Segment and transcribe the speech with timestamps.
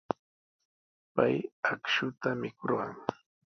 [1.15, 1.35] Pay
[1.71, 2.91] akshuta mikurqan.